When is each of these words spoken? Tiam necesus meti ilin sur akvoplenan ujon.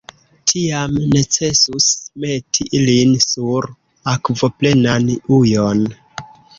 Tiam 0.53 0.95
necesus 1.15 1.91
meti 2.25 2.67
ilin 2.81 3.15
sur 3.29 3.71
akvoplenan 4.17 5.17
ujon. 5.41 5.91